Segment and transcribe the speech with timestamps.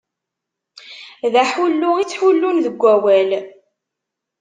[1.33, 3.31] D aḥullu i ttḥullun deg wawal.